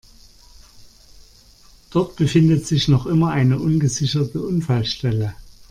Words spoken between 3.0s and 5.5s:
immer eine ungesicherte Unfallstelle.